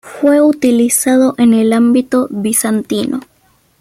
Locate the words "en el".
1.37-1.73